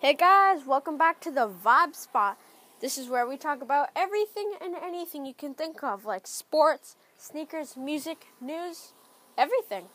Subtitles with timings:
[0.00, 2.38] Hey guys, welcome back to the Vibe Spot.
[2.80, 6.94] This is where we talk about everything and anything you can think of, like sports,
[7.16, 8.92] sneakers, music, news,
[9.36, 9.86] everything.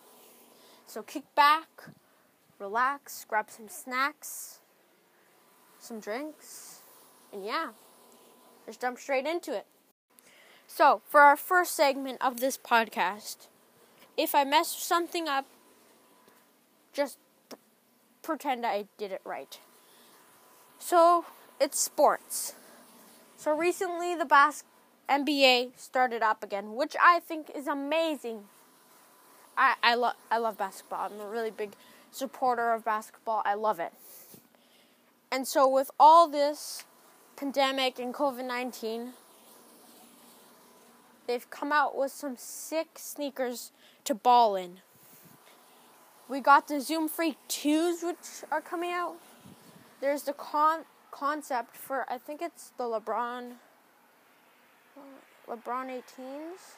[0.86, 1.86] So kick back,
[2.60, 4.60] relax, grab some snacks,
[5.80, 6.82] some drinks,
[7.32, 7.70] and yeah,
[8.68, 9.66] let's jump straight into it.
[10.68, 13.48] So, for our first segment of this podcast,
[14.18, 15.46] if I mess something up,
[16.92, 17.18] just
[18.22, 19.60] pretend I did it right.
[20.86, 21.24] So
[21.62, 22.56] it's sports.
[23.38, 24.66] So recently the bas-
[25.10, 28.42] NBA started up again, which I think is amazing.
[29.56, 31.10] I I love I love basketball.
[31.10, 31.76] I'm a really big
[32.12, 33.44] supporter of basketball.
[33.46, 33.94] I love it.
[35.32, 36.84] And so with all this
[37.38, 39.12] pandemic and COVID-19,
[41.28, 43.72] they've come out with some sick sneakers
[44.04, 44.82] to ball in.
[46.28, 49.16] We got the Zoom Freak 2s which are coming out
[50.04, 53.54] there's the con- concept for I think it's the LeBron
[54.98, 55.00] uh,
[55.50, 56.76] LeBron 18s.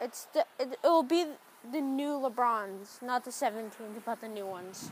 [0.00, 1.26] It's the it, will be
[1.70, 3.70] the new LeBrons, not the 17s,
[4.06, 4.90] but the new ones.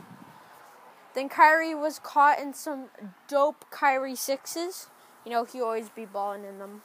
[1.15, 2.85] Then Kyrie was caught in some
[3.27, 4.87] dope Kyrie sixes.
[5.25, 6.83] You know he always be balling in them.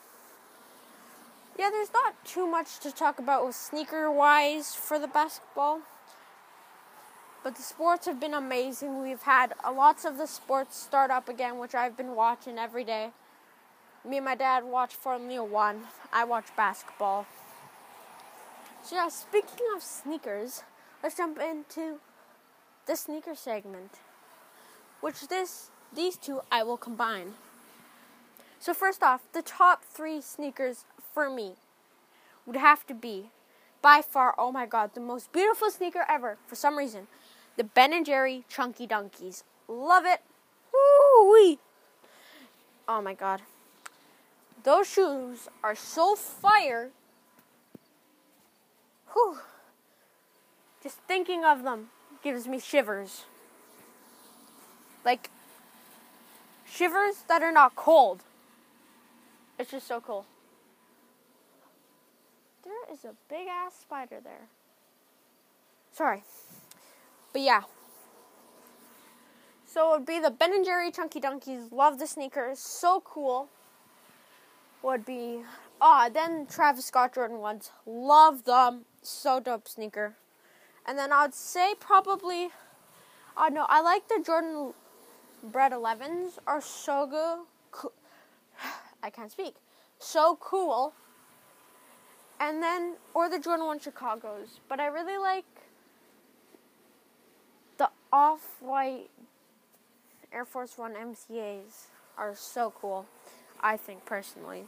[1.59, 5.83] Yeah, there's not too much to talk about with sneaker wise for the basketball.
[7.43, 9.03] But the sports have been amazing.
[9.03, 13.11] We've had lots of the sports start up again, which I've been watching every day.
[14.09, 15.83] Me and my dad watch Formula One.
[16.13, 17.27] I watch basketball.
[18.85, 20.63] So yeah, speaking of sneakers,
[21.03, 21.99] let's jump into
[22.87, 23.99] the sneaker segment.
[25.01, 27.35] Which this these two I will combine.
[28.61, 31.55] So first off, the top three sneakers for me
[32.47, 33.31] would have to be
[33.83, 37.09] by far, oh my god, the most beautiful sneaker ever for some reason.
[37.57, 39.45] The Ben and Jerry Chunky Dunkies.
[39.69, 40.21] Love it.
[40.73, 41.59] Woo-wee.
[42.89, 43.43] Oh my god.
[44.65, 46.91] Those shoes are so fire.
[49.13, 49.39] Whew.
[50.83, 51.89] Just thinking of them
[52.23, 53.25] gives me shivers.
[55.05, 55.31] Like
[56.67, 58.23] shivers that are not cold.
[59.59, 60.27] It's just so cool.
[62.65, 64.49] There is a big ass spider there.
[65.93, 66.23] Sorry.
[67.33, 67.63] But yeah.
[69.65, 71.73] So it would be the Ben and Jerry Chunky Dunkies.
[71.73, 72.59] Love the sneakers.
[72.59, 73.49] So cool.
[74.83, 75.43] Would be
[75.81, 77.71] ah then Travis Scott Jordan ones.
[77.87, 78.85] Love them.
[79.03, 80.15] So dope sneaker.
[80.85, 82.51] And then I'd say probably
[83.37, 84.75] I uh, no, I like the Jordan
[85.43, 87.91] Bred 11s are so good.
[89.03, 89.55] I can't speak.
[89.99, 90.93] So cool.
[92.41, 95.45] And then or the Jordan 1 Chicago's, but I really like
[98.13, 99.09] off white
[100.33, 101.87] Air Force One MCAs
[102.19, 103.07] are so cool,
[103.61, 104.65] I think personally.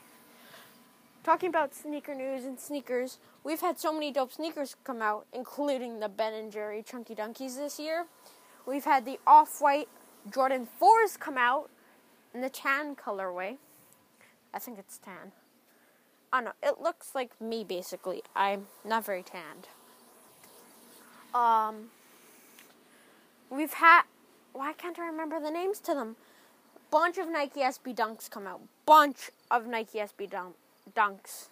[1.23, 6.01] Talking about sneaker news and sneakers, we've had so many dope sneakers come out, including
[6.01, 8.07] the Ben and Jerry Chunky Dunkies this year.
[8.67, 9.89] We've had the off white
[10.33, 11.71] Jordan 4s come out
[12.35, 13.57] in the tan colorway.
[14.53, 15.33] I think it's tan.
[16.33, 16.53] I don't know.
[16.63, 18.23] It looks like me basically.
[18.35, 19.69] I'm not very tanned.
[21.35, 21.91] Um,
[23.51, 24.03] We've had
[24.55, 26.17] why can't I remember the names to them?
[26.91, 28.61] Bunch of Nike SB Dunks come out.
[28.87, 30.55] Bunch of Nike SB dunk,
[30.95, 31.49] Dunks.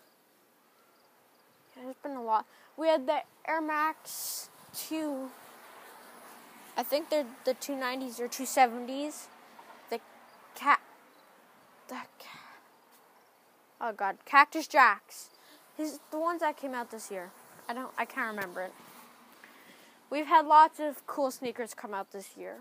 [1.75, 2.47] There's been a lot.
[2.77, 4.49] We had the Air Max
[4.89, 5.31] 2.
[6.77, 9.27] I think they're the 290s or 270s.
[9.91, 9.99] The
[10.55, 10.81] cat.
[11.89, 12.43] The cat.
[13.81, 15.31] Oh god, Cactus Jacks.
[15.77, 17.31] His the ones that came out this year.
[17.69, 17.91] I don't.
[17.99, 18.73] I can't remember it.
[20.13, 22.59] We've had lots of cool sneakers come out this year.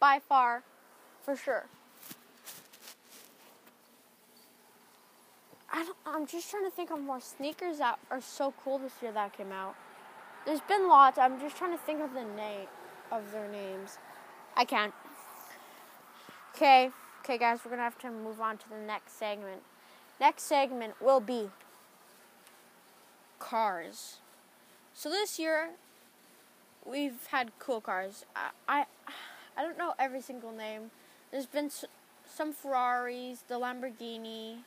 [0.00, 0.64] By far,
[1.22, 1.66] for sure.
[5.72, 9.12] I am just trying to think of more sneakers that are so cool this year
[9.12, 9.76] that came out.
[10.46, 11.16] There's been lots.
[11.16, 12.66] I'm just trying to think of the name
[13.12, 13.98] of their names.
[14.56, 14.92] I can't.
[16.56, 19.62] Okay, okay, guys, we're gonna have to move on to the next segment.
[20.20, 21.50] Next segment will be
[23.38, 24.16] cars.
[24.92, 25.70] So this year,
[26.84, 28.24] we've had cool cars.
[28.34, 28.84] I, I,
[29.56, 30.90] I don't know every single name.
[31.30, 31.84] There's been s-
[32.26, 34.58] some Ferraris, the Lamborghini.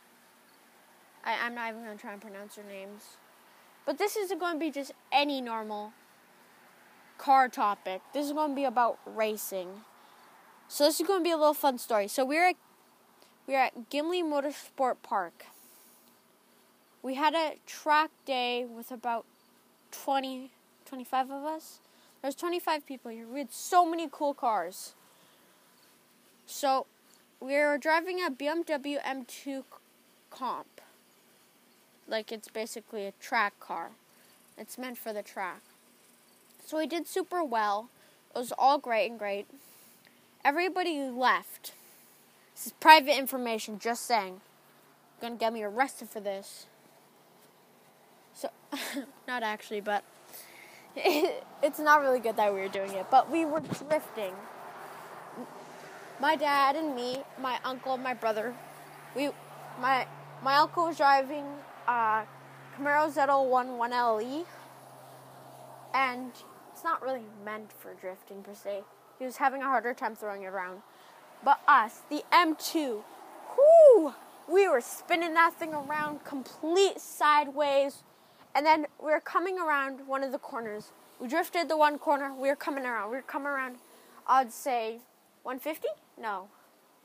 [1.24, 3.18] I, I'm not even to try and pronounce their names.
[3.86, 5.94] But this isn't going to be just any normal
[7.18, 8.02] car topic.
[8.14, 9.70] This is going to be about racing.
[10.68, 12.08] So this is going to be a little fun story.
[12.08, 12.56] So we're at
[13.48, 15.46] we're at Gimli Motorsport Park.
[17.02, 19.26] We had a track day with about
[19.92, 20.52] 20,
[20.86, 21.80] 25 of us.
[22.28, 23.26] There's 25 people here.
[23.26, 24.96] We had so many cool cars.
[26.46, 26.86] So
[27.40, 29.64] we were driving a BMW M2
[30.30, 30.82] comp.
[32.06, 33.92] Like it's basically a track car.
[34.58, 35.62] It's meant for the track.
[36.66, 37.88] So we did super well.
[38.36, 39.48] It was all great and great.
[40.44, 41.72] Everybody left.
[42.54, 44.42] This is private information, just saying.
[45.22, 46.66] You're Gonna get me arrested for this.
[48.34, 48.50] So,
[49.30, 50.04] not actually, but
[51.64, 53.08] it's not really good that we were doing it.
[53.12, 54.34] But we were drifting.
[56.20, 58.56] My dad and me, my uncle, my brother,
[59.16, 59.30] we,
[59.80, 60.08] my
[60.44, 61.46] my uncle was driving
[61.88, 62.24] uh,
[62.76, 64.46] Camaro ZL1 1LE,
[65.94, 66.32] and
[66.72, 68.82] it's not really meant for drifting per se.
[69.20, 70.82] He was having a harder time throwing it around.
[71.44, 73.02] But us, the M2,
[73.58, 74.14] whoo,
[74.48, 78.04] we were spinning that thing around complete sideways.
[78.58, 80.92] And then we were coming around one of the corners.
[81.22, 83.12] We drifted the one corner, we were coming around.
[83.12, 83.76] We were coming around,
[84.26, 85.02] I'd say
[85.44, 85.88] 150?
[86.20, 86.50] No,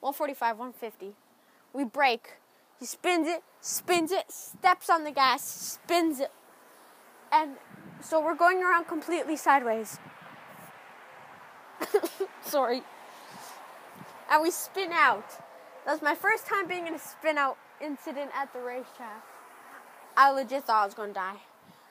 [0.01, 1.15] 145, 150.
[1.75, 2.39] We brake.
[2.81, 6.33] He spins it, spins it, steps on the gas, spins it.
[7.31, 7.57] And
[8.01, 9.99] so we're going around completely sideways.
[12.41, 12.83] Sorry.
[14.31, 15.29] And we spin out.
[15.85, 19.23] That was my first time being in a spin out incident at the racetrack.
[20.17, 21.41] I legit thought I was gonna die.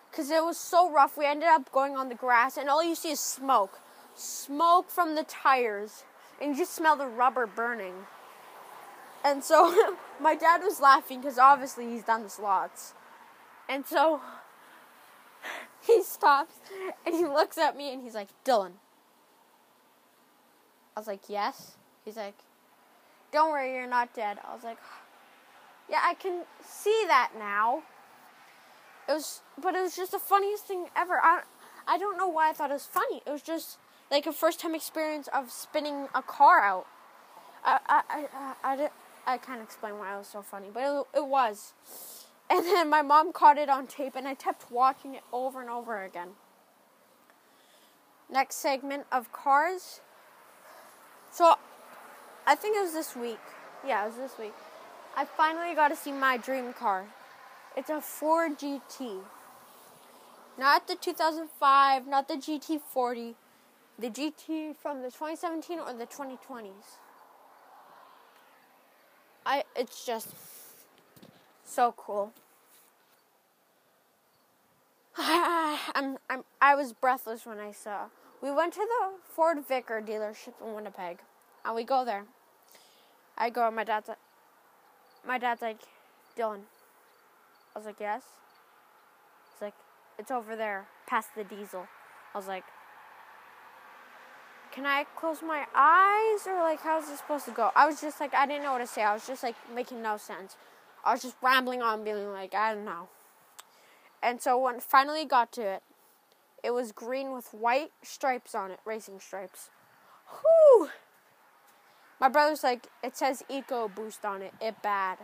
[0.10, 1.18] Because it was so rough.
[1.18, 3.80] We ended up going on the grass, and all you see is smoke.
[4.16, 6.04] Smoke from the tires.
[6.42, 7.94] And you just smell the rubber burning.
[9.24, 12.94] And so my dad was laughing because obviously he's done this lots.
[13.70, 14.22] And so
[15.82, 16.56] he stops
[17.06, 18.72] and he looks at me and he's like, Dylan.
[20.96, 21.78] I was like, yes.
[22.04, 22.36] He's like,
[23.32, 24.40] don't worry, you're not dead.
[24.44, 24.78] I was like,
[25.90, 27.84] yeah, I can see that now.
[29.12, 31.20] It was, but it was just the funniest thing ever.
[31.22, 31.42] I,
[31.86, 33.22] I don't know why I thought it was funny.
[33.26, 33.78] It was just
[34.10, 36.88] like a first time experience of spinning a car out.
[37.66, 38.28] I, I, I,
[38.64, 41.74] I, I, I can't explain why it was so funny, but it, it was.
[42.50, 45.70] And then my mom caught it on tape, and I kept watching it over and
[45.70, 46.30] over again.
[48.30, 50.00] Next segment of cars.
[51.32, 51.56] So,
[52.48, 53.40] I think it was this week.
[53.86, 54.54] Yeah, it was this week.
[55.18, 57.08] I finally got to see my dream car.
[57.76, 59.22] It's a Ford GT.
[60.58, 63.36] Not the 2005, not the GT40,
[63.98, 66.98] the GT from the 2017 or the 2020s.
[69.46, 70.30] I it's just
[71.64, 72.34] so cool.
[75.18, 78.06] I'm, I'm, I was breathless when I saw.
[78.42, 81.20] We went to the Ford Vicker dealership in Winnipeg,
[81.66, 82.26] and we go there.
[83.38, 84.18] I go, and my dad's like,
[85.26, 85.80] my dad's like,
[86.38, 86.62] Dylan.
[87.76, 88.24] I was like, yes.
[89.54, 89.74] He's like,
[90.18, 91.88] it's over there, past the diesel.
[92.34, 92.64] I was like,
[94.72, 97.72] can I close my eyes or like how's this supposed to go?
[97.76, 99.04] I was just like I didn't know what to say.
[99.04, 100.56] I was just like making no sense.
[101.04, 103.10] I was just rambling on, being like I don't know.
[104.24, 105.84] And so when finally got to it,
[106.64, 109.70] it was green with white stripes on it, racing stripes.
[110.32, 110.90] Whoo!
[112.20, 114.54] My brother's like, it says EcoBoost on it.
[114.62, 115.18] It bad.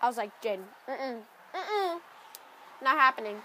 [0.00, 1.22] I was like, Jin, mm,
[2.84, 3.36] not happening.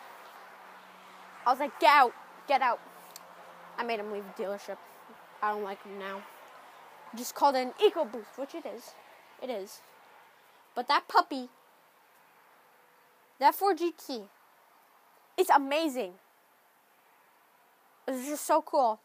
[1.46, 2.14] I was like, get out,
[2.48, 2.80] get out.
[3.78, 4.78] I made him leave the dealership.
[5.42, 6.22] I don't like him now.
[7.16, 8.94] Just called it an EcoBoost, which it is.
[9.42, 9.82] It is.
[10.76, 11.50] But that puppy,
[13.40, 14.28] that Ford GT,
[15.38, 16.14] it's amazing.
[18.08, 19.00] It's just so cool.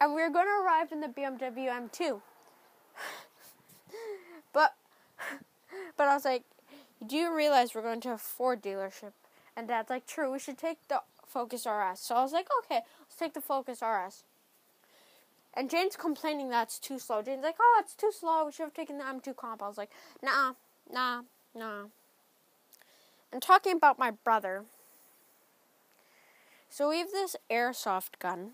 [0.00, 2.20] And we are going to arrive in the BMW M2.
[4.52, 4.74] but,
[5.96, 6.42] but I was like,
[7.04, 9.12] do you realize we're going to a Ford dealership?
[9.56, 12.00] And Dad's like, true, we should take the Focus RS.
[12.00, 14.24] So I was like, okay, let's take the Focus RS.
[15.54, 17.22] And Jane's complaining that's too slow.
[17.22, 18.46] Jane's like, oh, it's too slow.
[18.46, 19.62] We should have taken the M2 comp.
[19.62, 19.90] I was like,
[20.22, 20.54] nah,
[20.90, 21.22] nah,
[21.54, 21.84] nah.
[23.32, 24.64] And talking about my brother.
[26.70, 28.52] So we have this airsoft gun.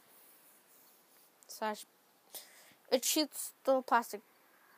[1.47, 1.87] Slash,
[2.91, 4.21] it shoots little plastic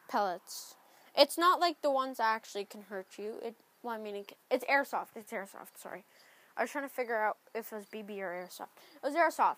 [0.09, 0.75] pellets.
[1.17, 3.35] It's not like the ones that actually can hurt you.
[3.43, 5.17] It, well, I mean, it, it's airsoft.
[5.17, 5.77] It's airsoft.
[5.77, 6.05] Sorry,
[6.57, 8.69] I was trying to figure out if it was BB or airsoft.
[8.95, 9.57] It was airsoft.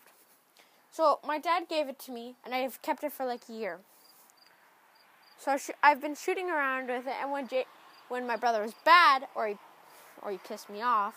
[0.90, 3.80] So my dad gave it to me, and I've kept it for like a year.
[5.38, 7.66] So I've been shooting around with it, and when J-
[8.08, 9.56] when my brother was bad, or he
[10.22, 11.14] or he pissed me off,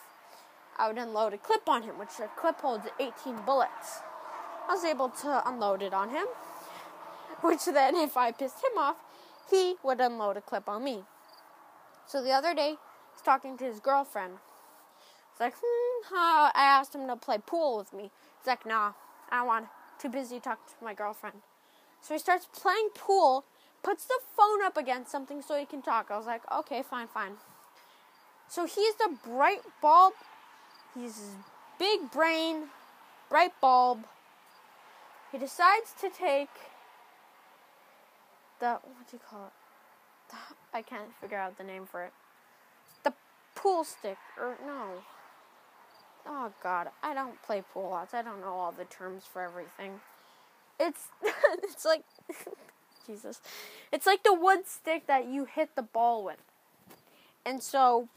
[0.77, 4.01] I would unload a clip on him, which the clip holds 18 bullets.
[4.67, 6.25] I was able to unload it on him,
[7.41, 8.97] which then, if I pissed him off,
[9.49, 11.03] he would unload a clip on me.
[12.07, 12.77] So the other day,
[13.15, 14.33] he's talking to his girlfriend.
[15.33, 18.11] He's like, hmm, I asked him to play pool with me.
[18.39, 18.91] He's like, nah,
[19.29, 19.67] I don't want
[19.99, 21.37] too busy to talk to my girlfriend.
[22.01, 23.45] So he starts playing pool,
[23.83, 26.11] puts the phone up against something so he can talk.
[26.11, 27.33] I was like, okay, fine, fine.
[28.47, 30.13] So he's the bright bulb.
[30.93, 31.19] He's
[31.79, 32.65] big brain,
[33.29, 34.05] bright bulb.
[35.31, 36.49] He decides to take
[38.59, 40.35] the what do you call it?
[40.73, 42.13] I can't figure out the name for it.
[43.65, 45.01] Pool stick or no.
[46.27, 48.13] Oh god, I don't play pool lots.
[48.13, 50.01] I don't know all the terms for everything.
[50.79, 51.07] It's
[51.63, 52.03] it's like
[53.07, 53.41] Jesus.
[53.91, 56.37] It's like the wood stick that you hit the ball with.
[57.43, 58.07] And so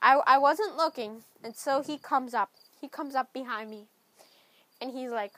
[0.00, 2.48] I I wasn't looking, and so he comes up.
[2.80, 3.84] He comes up behind me.
[4.80, 5.32] And he's like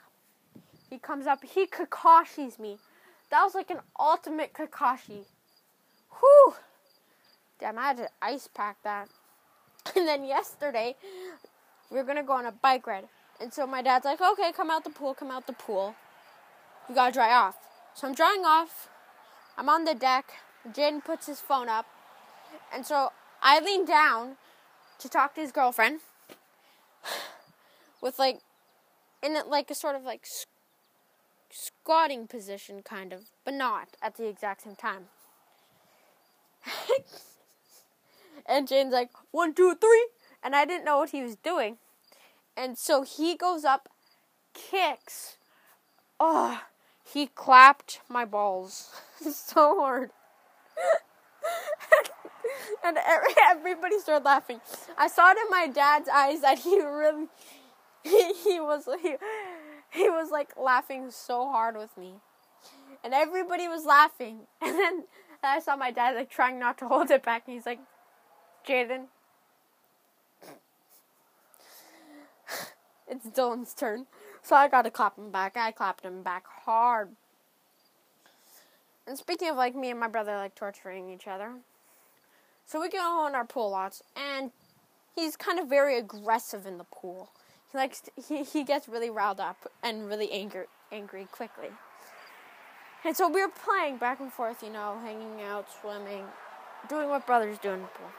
[0.89, 2.77] he comes up, he Kakashi's me.
[3.29, 5.25] That was like an ultimate Kakashi.
[7.59, 9.09] Damn, I had to ice pack that.
[9.95, 10.95] And then yesterday,
[11.89, 13.07] we were gonna go on a bike ride.
[13.39, 15.95] And so my dad's like, okay, come out the pool, come out the pool.
[16.87, 17.55] You gotta dry off.
[17.93, 18.89] So I'm drying off.
[19.57, 20.33] I'm on the deck.
[20.67, 21.85] Jaden puts his phone up.
[22.73, 23.11] And so
[23.41, 24.37] I lean down
[24.99, 26.01] to talk to his girlfriend
[28.01, 28.39] with like,
[29.23, 30.27] in like a sort of like
[31.49, 35.05] squatting position, kind of, but not at the exact same time.
[38.45, 40.07] and Jane's like, one, two, three.
[40.43, 41.77] And I didn't know what he was doing.
[42.55, 43.89] And so he goes up,
[44.53, 45.37] kicks.
[46.19, 46.61] Oh,
[47.13, 48.89] he clapped my balls
[49.31, 50.11] so hard.
[52.83, 52.97] and
[53.49, 54.59] everybody started laughing.
[54.97, 57.27] I saw it in my dad's eyes that he really,
[58.03, 59.15] he, he was, he,
[59.91, 62.15] he was like laughing so hard with me.
[63.03, 64.41] And everybody was laughing.
[64.61, 65.03] And then
[65.43, 67.43] I saw my dad like trying not to hold it back.
[67.47, 67.79] And he's like,
[68.67, 69.05] Jaden,
[73.07, 74.05] it's Dylan's turn.
[74.41, 75.57] So I got to clap him back.
[75.57, 77.09] I clapped him back hard.
[79.07, 81.53] And speaking of like me and my brother like torturing each other.
[82.65, 84.51] So we go on our pool lots and
[85.15, 87.31] he's kind of very aggressive in the pool.
[87.71, 91.69] He likes to, he he gets really riled up and really angry angry quickly.
[93.03, 96.25] And so we were playing back and forth, you know, hanging out, swimming,
[96.87, 98.09] doing what brothers do in the pool.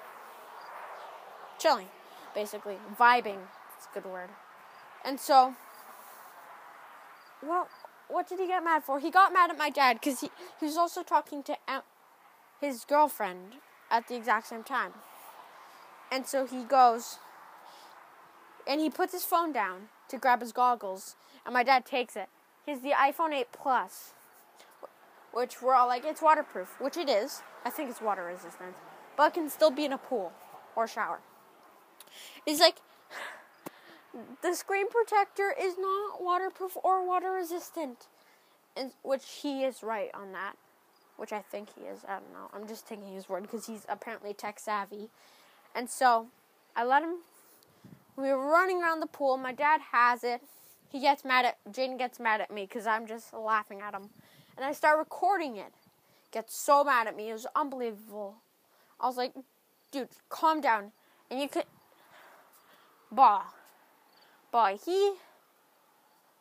[1.61, 1.89] Chilling,
[2.35, 2.79] basically.
[2.99, 3.39] Vibing.
[3.77, 4.31] It's a good word.
[5.05, 5.55] And so,
[7.47, 7.69] well,
[8.09, 8.99] what did he get mad for?
[8.99, 11.57] He got mad at my dad because he, he was also talking to
[12.61, 13.55] his girlfriend
[13.91, 14.93] at the exact same time.
[16.11, 17.19] And so he goes,
[18.67, 21.15] and he puts his phone down to grab his goggles,
[21.45, 22.29] and my dad takes it.
[22.67, 24.13] He's the iPhone 8 Plus,
[25.33, 27.43] which we're all like, it's waterproof, which it is.
[27.65, 28.75] I think it's water resistant,
[29.17, 30.33] but it can still be in a pool
[30.75, 31.21] or shower.
[32.45, 32.77] He's like,
[34.43, 38.07] the screen protector is not waterproof or water resistant,
[38.77, 40.55] and which he is right on that.
[41.17, 42.01] Which I think he is.
[42.09, 42.51] I don't know.
[42.55, 45.11] I'm just taking his word because he's apparently tech savvy,
[45.75, 46.29] and so
[46.75, 47.19] I let him
[48.21, 49.37] we were running around the pool.
[49.37, 50.43] My dad has it.
[50.91, 54.11] He gets mad at Jane gets mad at me because I'm just laughing at him,
[54.57, 55.73] and I start recording it.
[56.33, 57.31] Gets so mad at me.
[57.31, 58.37] It was unbelievable.
[59.01, 59.33] I was like,
[59.91, 60.93] dude, calm down.
[61.31, 61.65] And you could,
[63.11, 63.43] bah,
[64.53, 65.15] boy, he,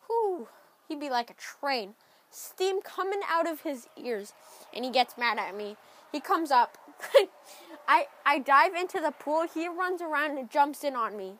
[0.07, 0.47] whoo,
[0.87, 1.95] he'd be like a train,
[2.29, 4.33] steam coming out of his ears,
[4.73, 5.77] and he gets mad at me.
[6.11, 6.77] He comes up.
[7.87, 9.47] I I dive into the pool.
[9.51, 11.33] He runs around and jumps in on me.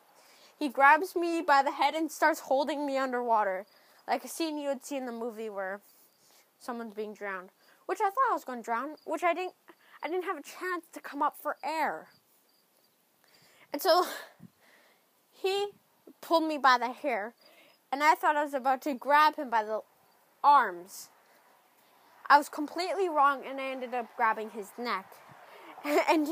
[0.57, 3.65] He grabs me by the head and starts holding me underwater,
[4.07, 5.81] like a scene you would see in the movie where
[6.59, 7.49] someone's being drowned.
[7.85, 9.53] Which I thought I was going to drown, which I didn't.
[10.01, 12.07] I didn't have a chance to come up for air.
[13.73, 14.05] And so
[15.41, 15.67] he
[16.21, 17.33] pulled me by the hair,
[17.91, 19.81] and I thought I was about to grab him by the
[20.43, 21.09] arms.
[22.27, 25.05] I was completely wrong, and I ended up grabbing his neck.
[26.09, 26.27] and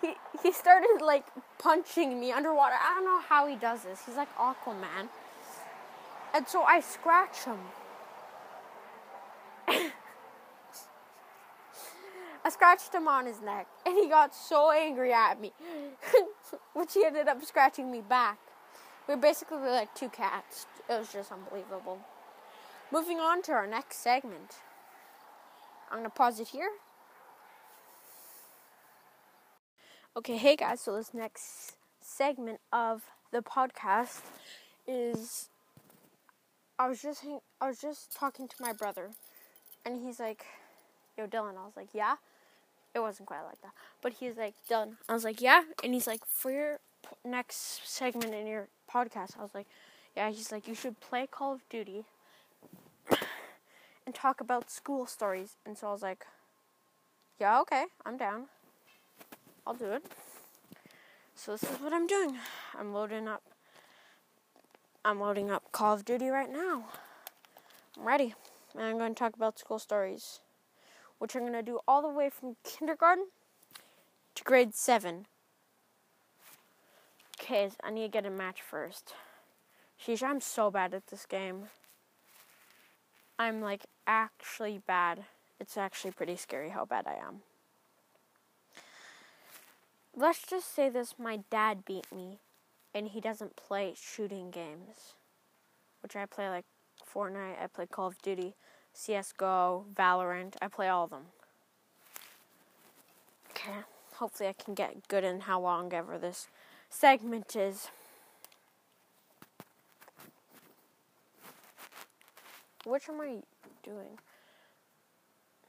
[0.00, 1.24] he he started like
[1.58, 2.74] punching me underwater.
[2.74, 4.02] I don't know how he does this.
[4.04, 5.08] He's like Aquaman.
[6.34, 7.58] And so I scratch him.
[12.44, 15.52] I scratched him on his neck, and he got so angry at me,
[16.74, 18.38] which he ended up scratching me back.
[19.08, 20.66] We were basically like two cats.
[20.88, 22.00] It was just unbelievable.
[22.92, 24.56] Moving on to our next segment.
[25.90, 26.70] I'm gonna pause it here
[30.18, 34.22] Okay, hey guys, so this next segment of the podcast
[34.88, 35.50] is
[36.78, 37.22] I was just
[37.60, 39.10] I was just talking to my brother
[39.84, 40.46] and he's like,
[41.18, 42.16] "Yo, Dylan." I was like, "Yeah."
[42.96, 43.72] It wasn't quite like that.
[44.02, 44.96] But he's like, done.
[45.08, 46.78] I was like, "Yeah." And he's like, "For your
[47.24, 49.66] next segment in your podcast." I was like,
[50.16, 52.06] yeah, he's like, you should play Call of Duty
[54.06, 55.56] and talk about school stories.
[55.66, 56.24] And so I was like,
[57.38, 58.46] yeah, okay, I'm down.
[59.66, 60.02] I'll do it.
[61.34, 62.38] So this is what I'm doing.
[62.78, 63.42] I'm loading up.
[65.04, 66.86] I'm loading up Call of Duty right now.
[67.98, 68.34] I'm ready.
[68.74, 70.40] And I'm going to talk about school stories,
[71.18, 73.26] which I'm going to do all the way from kindergarten
[74.34, 75.26] to grade 7.
[77.40, 79.14] Okay, I need to get a match first.
[80.02, 81.64] Sheesh, I'm so bad at this game.
[83.38, 85.24] I'm like actually bad.
[85.60, 87.42] It's actually pretty scary how bad I am.
[90.14, 92.38] Let's just say this my dad beat me,
[92.94, 95.14] and he doesn't play shooting games,
[96.02, 96.64] which I play like
[97.04, 98.54] Fortnite, I play Call of Duty,
[98.96, 101.26] CSGO, Valorant, I play all of them.
[103.50, 103.80] Okay,
[104.14, 106.48] hopefully I can get good in how long ever this
[106.88, 107.88] segment is.
[112.86, 113.42] Which am I
[113.82, 114.18] doing?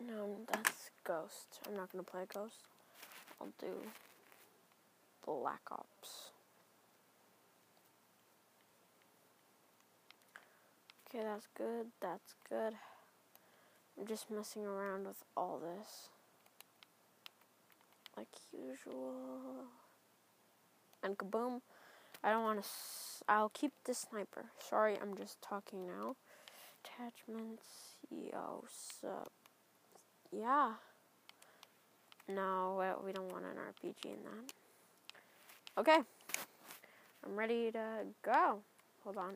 [0.07, 1.60] No, that's Ghost.
[1.67, 2.63] I'm not gonna play Ghost.
[3.41, 3.74] I'll do
[5.25, 6.31] Black Ops.
[11.10, 11.88] Okay, that's good.
[12.00, 12.74] That's good.
[13.98, 16.10] I'm just messing around with all this.
[18.16, 19.66] Like usual.
[21.04, 21.62] And kaboom.
[22.24, 22.70] I don't want to.
[23.27, 24.46] I'll keep the sniper.
[24.60, 26.16] Sorry, I'm just talking now.
[26.84, 27.66] Attachments.
[28.10, 29.32] Yo, sup.
[30.32, 30.74] Yeah.
[32.27, 34.54] No, we don't want an RPG in that.
[35.77, 36.00] Okay.
[37.25, 38.60] I'm ready to go.
[39.04, 39.36] Hold on.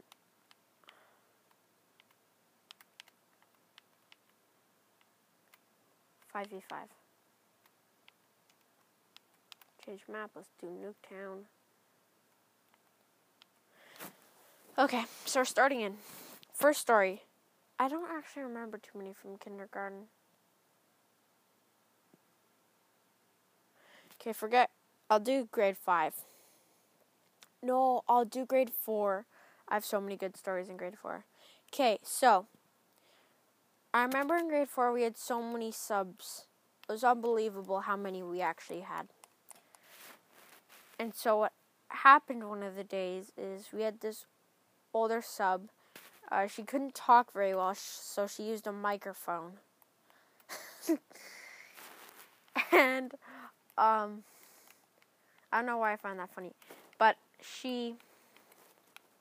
[6.31, 6.87] Five v five.
[9.85, 10.31] Change map.
[10.35, 11.39] Let's do Nuketown.
[14.77, 15.95] Okay, so we're starting in.
[16.53, 17.23] First story.
[17.77, 20.05] I don't actually remember too many from kindergarten.
[24.21, 24.69] Okay, forget.
[25.09, 26.13] I'll do grade five.
[27.61, 29.25] No, I'll do grade four.
[29.67, 31.25] I have so many good stories in grade four.
[31.73, 32.45] Okay, so
[33.93, 36.45] I remember in grade four we had so many subs.
[36.87, 39.07] It was unbelievable how many we actually had.
[40.97, 41.53] And so what
[41.89, 44.25] happened one of the days is we had this
[44.93, 45.69] older sub.
[46.31, 49.53] Uh, she couldn't talk very well, so she used a microphone.
[52.71, 53.13] and
[53.77, 54.23] um,
[55.51, 56.53] I don't know why I find that funny,
[56.97, 57.95] but she.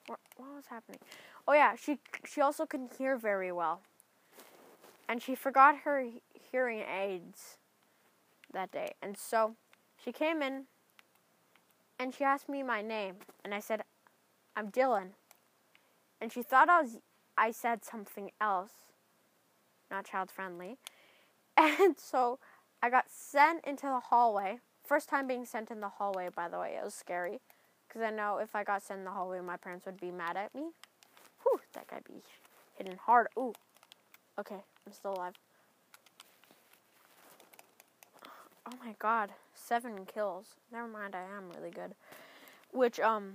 [0.06, 1.00] What, what was happening?
[1.48, 3.80] Oh yeah, she she also couldn't hear very well,
[5.10, 6.06] and she forgot her
[6.52, 7.58] hearing aids
[8.52, 9.56] that day, and so
[10.02, 10.66] she came in,
[11.98, 13.82] and she asked me my name, and I said,
[14.54, 15.10] "I'm Dylan,"
[16.20, 16.98] and she thought I was
[17.36, 18.70] I said something else,
[19.90, 20.78] not child friendly,
[21.56, 22.38] and so
[22.80, 24.60] I got sent into the hallway.
[24.84, 26.76] First time being sent in the hallway, by the way.
[26.80, 27.40] It was scary.
[27.88, 30.36] Because I know if I got sent in the hallway, my parents would be mad
[30.36, 30.70] at me.
[31.42, 32.22] Whew, that guy be
[32.76, 33.26] hitting hard.
[33.36, 33.52] Ooh.
[34.38, 35.34] Okay, I'm still alive.
[38.66, 39.30] Oh my god.
[39.54, 40.54] Seven kills.
[40.72, 41.94] Never mind, I am really good.
[42.72, 43.34] Which, um,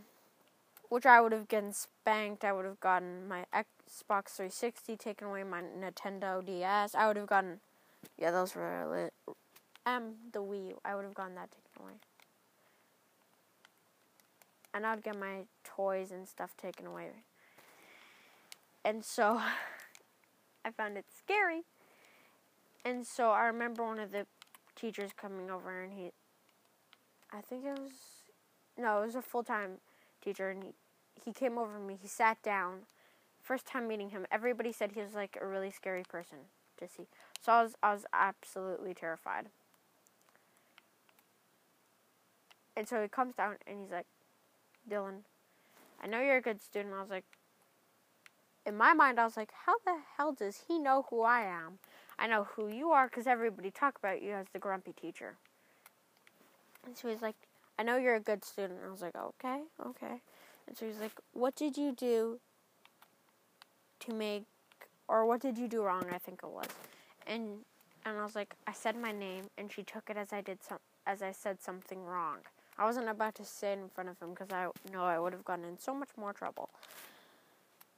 [0.90, 2.44] which I would have gotten spanked.
[2.44, 6.96] I would have gotten my Xbox 360 taken away, my Nintendo DS.
[6.96, 7.60] I would have gotten
[8.18, 9.36] yeah, those were lit.
[9.86, 10.74] Um, the Wii.
[10.84, 11.94] I would have gotten that taken away.
[14.74, 17.10] And I'd get my toys and stuff taken away.
[18.84, 19.42] And so
[20.66, 21.62] I found it scary.
[22.84, 24.26] And so I remember one of the
[24.76, 26.12] teachers coming over and he
[27.32, 27.92] I think it was
[28.78, 29.78] no, it was a full time
[30.22, 30.70] teacher and he
[31.24, 32.82] he came over to me, he sat down.
[33.42, 36.40] First time meeting him, everybody said he was like a really scary person
[36.78, 37.06] to see.
[37.42, 39.46] So I was I was absolutely terrified.
[42.76, 44.08] And so he comes down and he's like,
[44.90, 45.22] Dylan,
[46.04, 46.94] I know you're a good student.
[46.94, 47.24] I was like,
[48.66, 51.80] in my mind, I was like, how the hell does he know who I am?
[52.18, 55.36] I know who you are because everybody talk about you as the grumpy teacher.
[56.86, 57.36] And so he's like,
[57.78, 58.80] I know you're a good student.
[58.86, 60.22] I was like, okay, okay.
[60.68, 62.40] And so he's like, what did you do
[64.00, 64.46] to make
[65.08, 66.06] or what did you do wrong?
[66.12, 66.68] I think it was,
[67.28, 67.60] and
[68.06, 70.64] and I was like, I said my name, and she took it as I did
[70.64, 72.38] some as I said something wrong.
[72.78, 75.34] I wasn't about to say it in front of him because I know I would
[75.34, 76.70] have gotten in so much more trouble.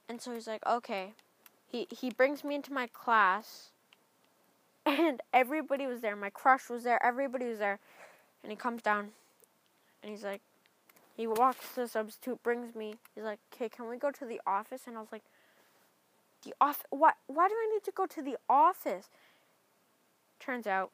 [0.08, 1.12] And so he's like, okay.
[1.66, 3.70] He he brings me into my class,
[4.86, 6.16] and everybody was there.
[6.16, 7.04] My crush was there.
[7.04, 7.78] Everybody was there,
[8.42, 9.10] and he comes down,
[10.02, 10.40] and he's like,
[11.14, 12.94] he walks to the substitute, brings me.
[13.14, 15.24] He's like, "Okay, can we go to the office?" And I was like,
[16.44, 16.84] "The off?
[16.90, 17.16] What?
[17.26, 19.10] Why do I need to go to the office?"
[20.40, 20.92] Turns out,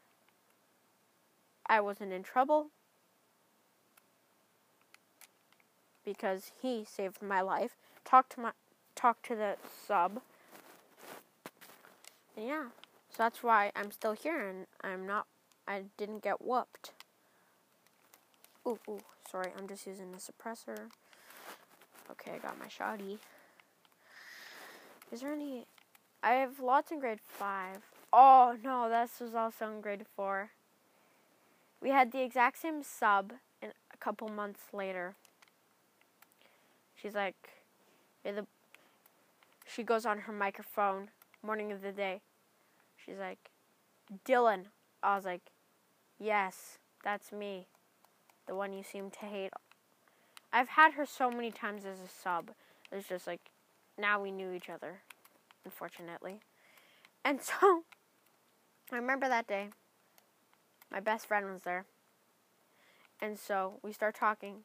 [1.66, 2.70] I wasn't in trouble
[6.04, 7.76] because he saved my life.
[8.04, 8.52] Talked to my,
[9.04, 9.54] talked to the
[9.86, 10.22] sub.
[12.38, 12.64] And yeah,
[13.10, 15.26] so that's why I'm still here and I'm not.
[15.68, 16.92] I didn't get whooped.
[18.66, 20.88] Ooh, ooh, sorry, I'm just using the suppressor.
[22.10, 23.18] Okay, I got my shoddy.
[25.12, 25.66] Is there any.
[26.22, 27.80] I have lots in grade 5.
[28.10, 30.48] Oh, no, this was also in grade 4.
[31.82, 35.14] We had the exact same sub in a couple months later.
[36.96, 37.36] She's like,
[38.24, 38.46] you're the,
[39.64, 41.10] she goes on her microphone,
[41.42, 42.22] morning of the day.
[42.96, 43.50] She's like,
[44.24, 44.66] Dylan.
[45.02, 45.50] I was like,
[46.18, 47.66] yes, that's me
[48.46, 49.50] the one you seem to hate.
[50.52, 52.50] I've had her so many times as a sub.
[52.92, 53.50] It's just like
[53.98, 55.00] now we knew each other,
[55.64, 56.40] unfortunately.
[57.24, 57.84] And so
[58.92, 59.68] I remember that day.
[60.90, 61.86] My best friend was there.
[63.20, 64.58] And so we start talking.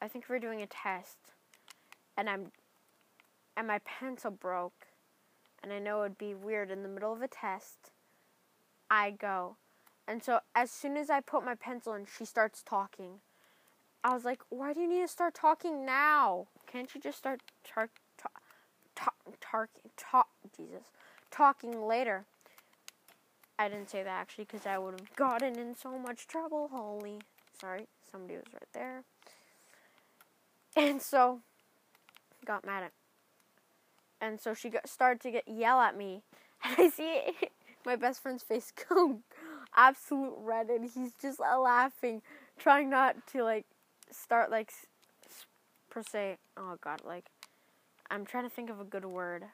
[0.00, 1.16] I think we are doing a test.
[2.16, 2.50] And I'm
[3.58, 4.86] and my pencil broke.
[5.62, 7.90] And I know it would be weird in the middle of a test.
[8.88, 9.56] I go,
[10.06, 13.20] and so as soon as I put my pencil in, she starts talking.
[14.02, 16.46] I was like, why do you need to start talking now?
[16.66, 18.40] Can't you just start tar- talk,
[18.94, 20.84] talk, talk, talk, Jesus,
[21.30, 22.24] talking later?
[23.58, 26.70] I didn't say that actually because I would have gotten in so much trouble.
[26.72, 27.18] Holy,
[27.60, 29.02] sorry, somebody was right there.
[30.76, 31.40] And so,
[32.46, 32.97] got mad at.
[34.20, 36.22] And so she got, started to get yell at me,
[36.64, 37.22] and I see
[37.86, 39.20] my best friend's face go
[39.76, 42.22] absolute red and he's just uh, laughing,
[42.58, 43.66] trying not to like
[44.10, 44.72] start like
[45.90, 46.38] per se.
[46.56, 47.26] Oh god, like
[48.10, 49.44] I'm trying to think of a good word.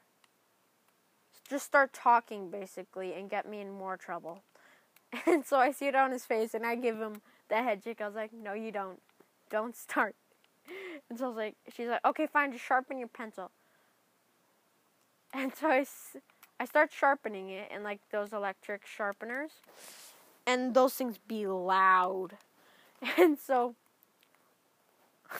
[1.48, 4.42] Just start talking basically and get me in more trouble.
[5.26, 8.00] And so I see it on his face and I give him the head shake.
[8.00, 9.00] I was like, no, you don't.
[9.50, 10.16] Don't start.
[11.08, 13.50] And so I was like, she's like, okay, fine, just sharpen your pencil.
[15.34, 15.84] And so I,
[16.60, 19.50] I start sharpening it in like those electric sharpeners
[20.46, 22.30] and those things be loud.
[23.18, 23.74] And so,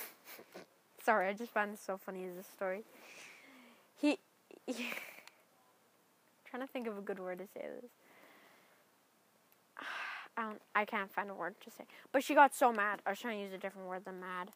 [1.03, 2.83] sorry, I just find this so funny as a story.
[3.99, 4.19] He,
[4.67, 4.75] he
[6.45, 7.91] trying to think of a good word to say this.
[10.37, 11.85] I don't, I can't find a word to say.
[12.13, 13.01] But she got so mad.
[13.07, 14.51] I was trying to use a different word than mad.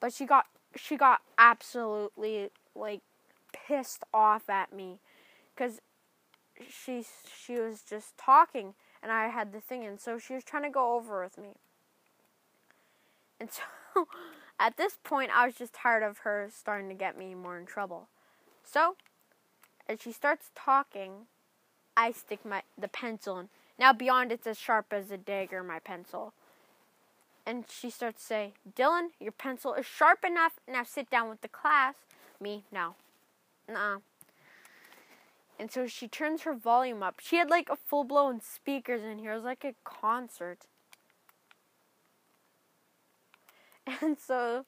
[0.00, 3.02] But she got she got absolutely like
[3.52, 4.98] pissed off at me
[5.56, 5.80] cuz
[6.68, 7.04] she
[7.44, 10.70] she was just talking and I had the thing, and so she was trying to
[10.70, 11.54] go over with me.
[13.38, 13.50] And
[13.94, 14.08] so
[14.58, 17.66] at this point, I was just tired of her starting to get me more in
[17.66, 18.08] trouble.
[18.64, 18.96] So,
[19.88, 21.26] as she starts talking,
[21.96, 23.48] I stick my the pencil in.
[23.78, 26.34] Now beyond it's as sharp as a dagger, my pencil.
[27.46, 30.60] And she starts to say, Dylan, your pencil is sharp enough.
[30.68, 31.94] Now sit down with the class.
[32.38, 32.94] Me, no.
[33.70, 33.98] Nah.
[35.58, 37.20] And so she turns her volume up.
[37.20, 39.32] She had like a full blown speakers in here.
[39.32, 40.66] It was like a concert.
[44.02, 44.66] And so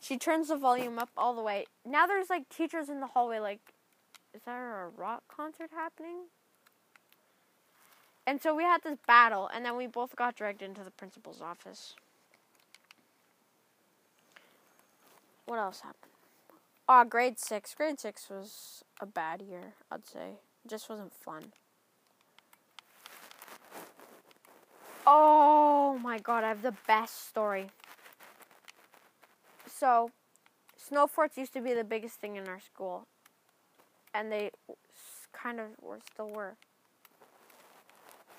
[0.00, 1.66] she turns the volume up all the way.
[1.84, 3.60] Now there's like teachers in the hallway like
[4.34, 6.26] is there a rock concert happening?
[8.26, 11.40] And so we had this battle and then we both got dragged into the principal's
[11.40, 11.94] office.
[15.46, 16.09] What else happened?
[16.92, 17.72] Oh, grade six.
[17.72, 20.30] Grade six was a bad year, I'd say.
[20.64, 21.52] It just wasn't fun.
[25.06, 27.68] Oh my god, I have the best story.
[29.68, 30.10] So,
[30.76, 33.06] snow forts used to be the biggest thing in our school.
[34.12, 34.50] And they
[35.32, 36.56] kind of were still were.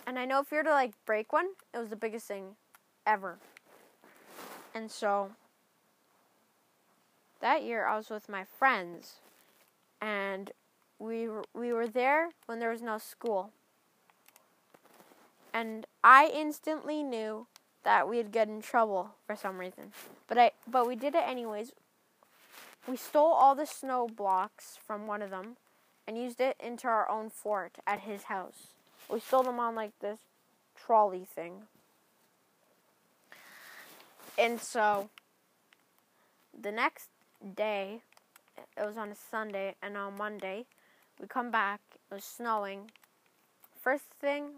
[0.06, 2.58] And I know if you were to like break one, it was the biggest thing
[3.08, 3.38] ever.
[4.76, 5.32] And so
[7.42, 9.16] that year I was with my friends
[10.00, 10.52] and
[11.00, 13.52] we were, we were there when there was no school.
[15.54, 17.48] And I instantly knew
[17.84, 19.92] that we'd get in trouble for some reason.
[20.28, 21.74] But I but we did it anyways.
[22.88, 25.58] We stole all the snow blocks from one of them
[26.08, 28.68] and used it into our own fort at his house.
[29.10, 30.20] We stole them on like this
[30.76, 31.64] trolley thing.
[34.38, 35.10] And so
[36.60, 37.10] the next
[37.56, 38.02] day,
[38.78, 40.66] it was on a Sunday, and on Monday,
[41.20, 42.92] we come back, it was snowing.
[43.80, 44.50] First thing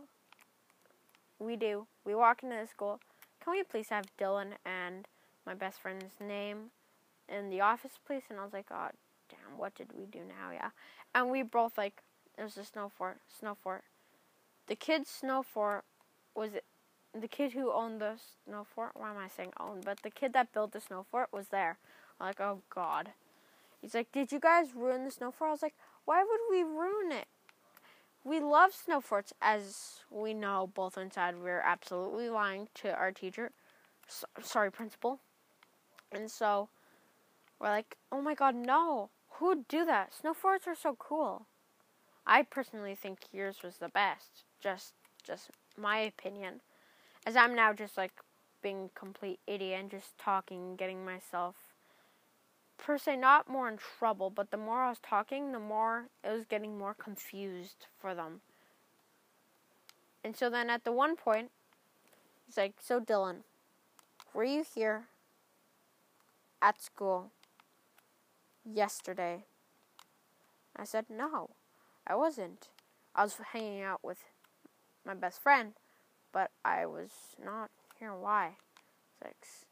[1.39, 2.99] we do, we walk into the school.
[3.43, 5.07] Can we please have Dylan and
[5.45, 6.71] my best friend's name
[7.27, 8.23] in the office please?
[8.29, 8.89] and I was like, oh,
[9.29, 10.51] damn, what did we do now?
[10.51, 10.69] Yeah.
[11.13, 12.01] And we both, like,
[12.37, 13.83] it was a snow fort, snow fort.
[14.67, 15.83] The kid's snow fort
[16.35, 16.51] was
[17.19, 18.15] the kid who owned the
[18.45, 18.91] snow fort.
[18.95, 19.85] Why am I saying owned?
[19.85, 21.77] But the kid that built the snow fort was there.
[22.23, 23.09] Like, oh, God.
[23.81, 25.49] He's like, did you guys ruin the snow fort?
[25.49, 27.27] I was like, why would we ruin it?
[28.23, 31.35] We love snow forts, as we know both inside.
[31.37, 33.51] We're absolutely lying to our teacher.
[34.07, 35.19] So, sorry, principal.
[36.13, 36.69] And so
[37.59, 39.09] we're like, oh my god, no.
[39.31, 40.13] Who would do that?
[40.13, 41.47] Snow forts are so cool.
[42.25, 44.43] I personally think yours was the best.
[44.61, 44.93] Just,
[45.25, 46.61] just my opinion.
[47.25, 48.13] As I'm now just like
[48.61, 51.55] being complete idiot and just talking, getting myself
[52.77, 56.31] per se not more in trouble, but the more I was talking, the more it
[56.31, 58.41] was getting more confused for them.
[60.23, 61.51] And so then at the one point,
[62.45, 63.43] he's like, So Dylan,
[64.33, 65.05] were you here
[66.61, 67.31] at school
[68.65, 69.45] yesterday?
[70.75, 71.51] I said, No,
[72.07, 72.69] I wasn't.
[73.15, 74.19] I was hanging out with
[75.05, 75.73] my best friend,
[76.31, 77.11] but I was
[77.43, 78.15] not here.
[78.15, 78.53] Why?
[79.21, 79.65] Six.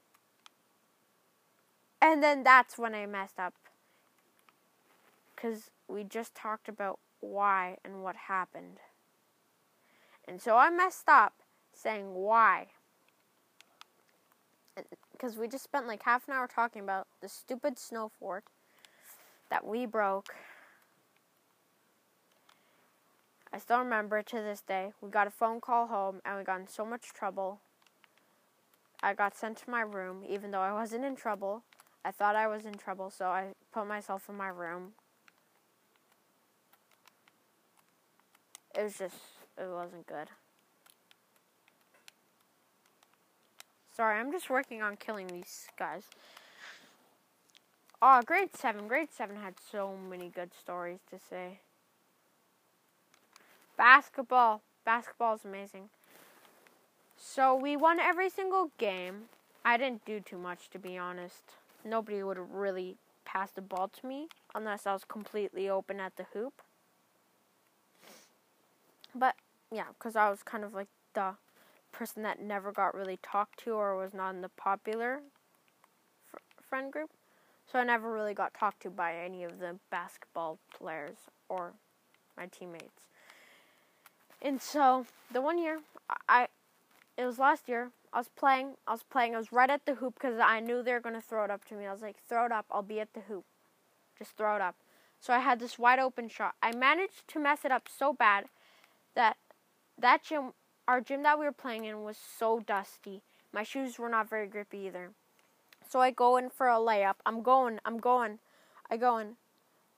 [2.02, 3.54] And then that's when I messed up.
[5.36, 8.80] Because we just talked about why and what happened.
[10.28, 11.34] And so I messed up
[11.74, 12.68] saying why.
[15.12, 18.46] Because we just spent like half an hour talking about the stupid snow fort
[19.50, 20.34] that we broke.
[23.54, 24.94] I still remember to this day.
[25.02, 27.60] We got a phone call home and we got in so much trouble.
[29.04, 31.64] I got sent to my room even though I wasn't in trouble.
[32.04, 34.94] I thought I was in trouble, so I put myself in my room.
[38.76, 39.16] It was just,
[39.58, 40.28] it wasn't good.
[43.96, 46.04] Sorry, I'm just working on killing these guys.
[48.02, 48.88] Oh, grade 7.
[48.88, 51.60] Grade 7 had so many good stories to say.
[53.78, 54.62] Basketball.
[54.86, 55.90] Basketball is amazing.
[57.16, 59.26] So we won every single game.
[59.64, 61.44] I didn't do too much, to be honest
[61.86, 66.26] nobody would really pass the ball to me unless I was completely open at the
[66.34, 66.62] hoop.
[69.13, 69.36] But
[69.72, 71.36] yeah, because I was kind of like the
[71.91, 75.22] person that never got really talked to or was not in the popular
[76.34, 77.10] f- friend group.
[77.72, 81.17] So I never really got talked to by any of the basketball players
[81.48, 81.74] or
[82.38, 83.08] my teammates.
[84.41, 85.80] And so the one year
[86.28, 86.48] I
[87.22, 88.74] it was last year I was playing.
[88.88, 89.36] I was playing.
[89.36, 91.64] I was right at the hoop because I knew they were to throw it up
[91.66, 91.86] to me.
[91.86, 92.66] I was like, throw it up.
[92.72, 93.46] I'll be at the hoop.
[94.18, 94.76] Just throw it up.
[95.20, 96.56] So I had this wide open shot.
[96.62, 98.46] I managed to mess it up so bad
[99.16, 99.38] that
[99.98, 100.54] that gym,
[100.88, 103.22] our gym that we were playing in, was so dusty.
[103.54, 105.12] My shoes were not very grippy either.
[105.88, 107.16] So I go in for a layup.
[107.26, 107.80] I'm going.
[107.86, 108.40] I'm going.
[108.90, 109.36] I go in.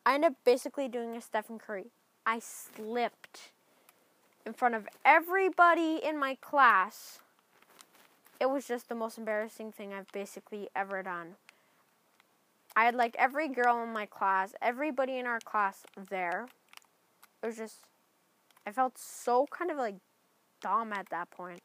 [0.06, 1.92] I end up basically doing a Stephen Curry.
[2.26, 3.52] I slipped
[4.46, 7.20] in front of everybody in my class
[8.44, 11.36] it was just the most embarrassing thing I've basically ever done.
[12.76, 16.48] I had like every girl in my class, everybody in our class there.
[17.42, 17.86] It was just,
[18.68, 19.96] I felt so kind of like
[20.62, 21.62] dumb at that point.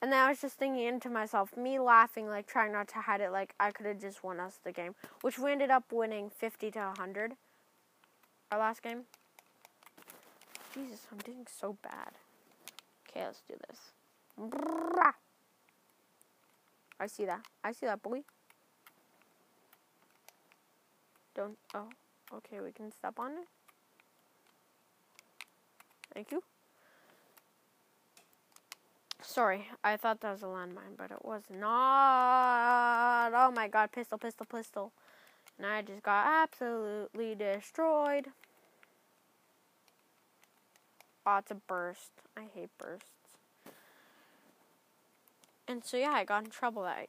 [0.00, 3.20] And then I was just thinking into myself, me laughing, like trying not to hide
[3.20, 6.30] it, like I could have just won us the game, which we ended up winning
[6.30, 7.34] 50 to 100.
[8.50, 9.02] Our last game.
[10.74, 12.12] Jesus, I'm doing so bad.
[13.08, 13.92] Okay, let's do this.
[16.98, 17.44] I see that.
[17.62, 18.22] I see that, boy.
[21.34, 21.58] Don't.
[21.74, 21.88] Oh,
[22.36, 22.60] okay.
[22.60, 23.48] We can step on it.
[26.14, 26.42] Thank you.
[29.22, 33.32] Sorry, I thought that was a landmine, but it was not.
[33.34, 34.92] Oh my god, pistol, pistol, pistol.
[35.58, 38.28] And I just got absolutely destroyed.
[41.24, 42.10] Oh, it's a burst.
[42.36, 43.06] I hate bursts.
[45.68, 46.82] And so yeah, I got in trouble.
[46.82, 47.06] I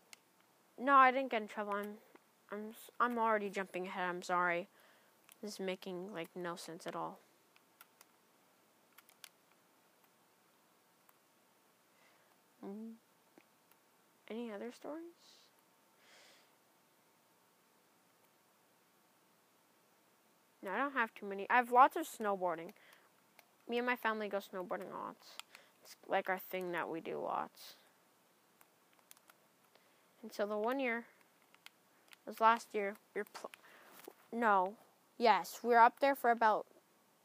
[0.79, 1.73] no, I didn't get in trouble.
[1.73, 1.95] I'm
[2.51, 4.07] I'm I'm already jumping ahead.
[4.07, 4.67] I'm sorry.
[5.41, 7.19] This is making like no sense at all.
[12.65, 12.93] Mm.
[14.29, 15.03] Any other stories?
[20.63, 21.45] No, I don't have too many.
[21.49, 22.71] I have lots of snowboarding.
[23.69, 25.27] Me and my family go snowboarding lots.
[25.83, 27.75] It's like our thing that we do lots.
[30.21, 31.05] And so the one year
[32.25, 32.95] was last year.
[33.13, 33.25] We are
[34.31, 34.73] no,
[35.17, 36.65] yes, we were up there for about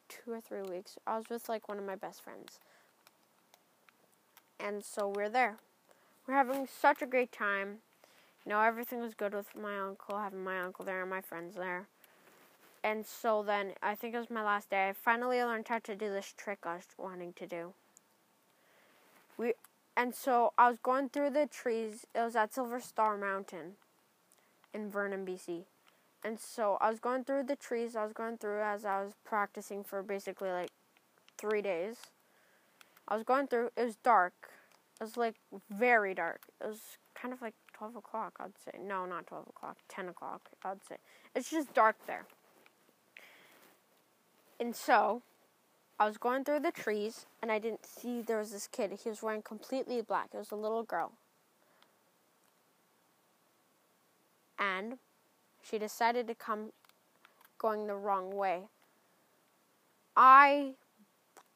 [0.08, 0.98] two or three weeks.
[1.06, 2.58] I was with like one of my best friends,
[4.60, 5.56] and so we're there.
[6.26, 7.78] We're having such a great time.
[8.44, 11.54] You know, everything was good with my uncle, having my uncle there and my friends
[11.56, 11.88] there.
[12.82, 14.88] And so then, I think it was my last day.
[14.88, 17.72] I finally learned how to do this trick I was wanting to do.
[19.36, 19.54] We,
[19.96, 22.06] and so I was going through the trees.
[22.14, 23.72] It was at Silver Star Mountain
[24.72, 25.64] in Vernon, BC.
[26.24, 27.96] And so I was going through the trees.
[27.96, 30.70] I was going through as I was practicing for basically like
[31.36, 31.96] three days.
[33.06, 33.70] I was going through.
[33.76, 34.34] It was dark.
[35.00, 35.36] It was like
[35.70, 36.42] very dark.
[36.60, 36.80] It was
[37.14, 38.78] kind of like 12 o'clock, I'd say.
[38.80, 39.78] No, not 12 o'clock.
[39.88, 40.96] 10 o'clock, I'd say.
[41.34, 42.26] It's just dark there.
[44.60, 45.22] And so
[45.98, 48.98] I was going through the trees and I didn't see there was this kid.
[49.02, 50.30] He was wearing completely black.
[50.34, 51.12] It was a little girl.
[54.58, 54.98] And
[55.62, 56.72] she decided to come
[57.58, 58.62] going the wrong way.
[60.16, 60.74] I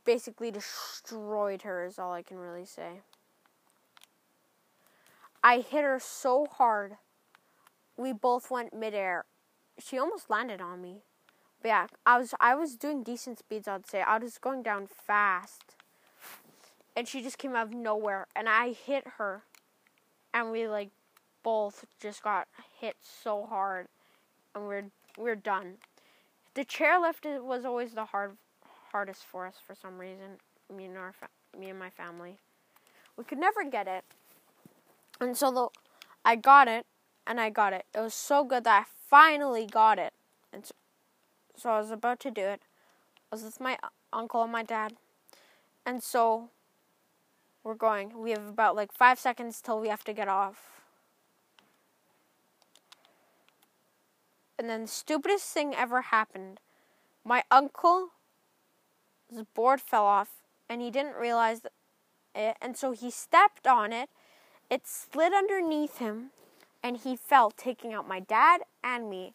[0.04, 3.00] basically destroyed her, is all I can really say.
[5.42, 6.96] I hit her so hard,
[7.96, 9.24] we both went midair.
[9.78, 11.02] She almost landed on me.
[11.62, 13.68] But yeah, I was I was doing decent speeds.
[13.68, 15.77] I'd say I was going down fast,
[16.96, 19.44] and she just came out of nowhere, and I hit her,
[20.35, 20.90] and we like
[21.44, 22.48] both just got
[22.81, 23.87] hit so hard,
[24.57, 25.75] and we're we're done.
[26.55, 28.37] The chairlift was always the hard
[28.90, 30.38] hardest for us for some reason.
[30.75, 32.38] Me and our fa- me and my family,
[33.16, 34.05] we could never get it,
[35.20, 35.68] and so the
[36.25, 36.87] I got it,
[37.25, 37.85] and I got it.
[37.94, 40.12] It was so good that I finally got it,
[40.53, 40.72] and so,
[41.56, 42.62] so I was about to do it.
[43.30, 43.78] I was with my
[44.12, 44.94] uncle and my dad,
[45.86, 46.50] and so
[47.64, 48.20] we're going.
[48.20, 50.82] We have about like five seconds till we have to get off.
[54.58, 56.60] And then the stupidest thing ever happened.
[57.24, 58.10] My uncle
[59.32, 61.62] the board fell off and he didn't realize
[62.34, 64.10] it and so he stepped on it
[64.70, 66.30] it slid underneath him
[66.82, 69.32] and he fell taking out my dad and me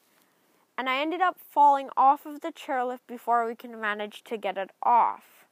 [0.77, 4.57] and i ended up falling off of the chairlift before we could manage to get
[4.57, 5.45] it off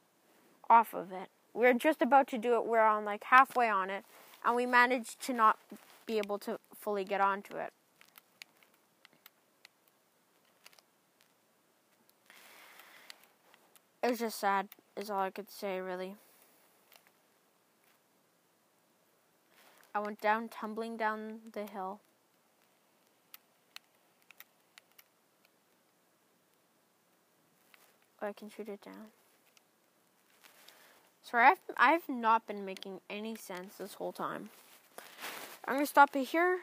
[0.68, 3.90] off of it we are just about to do it we're on like halfway on
[3.90, 4.04] it
[4.44, 5.58] and we managed to not
[6.06, 7.72] be able to fully get onto it
[14.06, 16.14] it was just sad, is all I could say, really.
[19.92, 21.98] I went down, tumbling down the hill.
[28.22, 29.10] I can shoot it down.
[31.22, 34.50] Sorry, I've, I've not been making any sense this whole time.
[35.64, 36.60] I'm going to stop it here.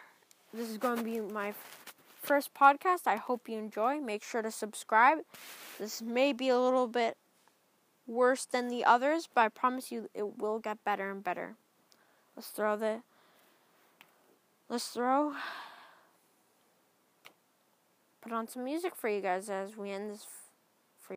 [0.53, 1.53] This is going to be my
[2.21, 3.01] first podcast.
[3.05, 3.99] I hope you enjoy.
[3.99, 5.19] Make sure to subscribe.
[5.79, 7.17] This may be a little bit
[8.07, 11.55] worse than the others, but I promise you it will get better and better.
[12.35, 13.01] Let's throw the.
[14.69, 15.33] Let's throw.
[18.21, 20.25] Put on some music for you guys as we end this